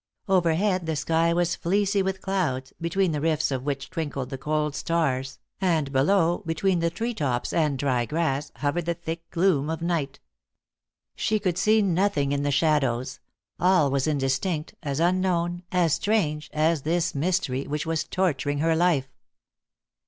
Overhead 0.27 0.87
the 0.87 0.95
sky 0.95 1.31
was 1.31 1.55
fleecy 1.55 2.01
with 2.01 2.21
clouds, 2.23 2.73
between 2.81 3.11
the 3.11 3.21
rifts 3.21 3.51
of 3.51 3.61
which 3.61 3.91
twinkled 3.91 4.31
the 4.31 4.37
cold 4.39 4.73
stars, 4.75 5.37
and 5.61 5.91
below, 5.91 6.39
between 6.43 6.79
the 6.79 6.89
tree 6.89 7.13
tops 7.13 7.53
and 7.53 7.77
dry 7.77 8.07
grass, 8.07 8.51
hovered 8.55 8.87
the 8.87 8.95
thick 8.95 9.29
gloom 9.29 9.69
of 9.69 9.83
night. 9.83 10.19
She 11.15 11.37
could 11.37 11.55
see 11.59 11.83
nothing 11.83 12.31
in 12.31 12.41
the 12.41 12.49
shadows; 12.49 13.19
all 13.59 13.91
was 13.91 14.07
as 14.07 14.11
indistinct, 14.13 14.73
as 14.81 14.99
unknown, 14.99 15.61
as 15.71 15.93
strange, 15.93 16.49
as 16.51 16.81
this 16.81 17.13
mystery 17.13 17.67
which 17.67 17.85
was 17.85 18.03
torturing 18.03 18.57
her 18.57 18.75
life. 18.75 19.07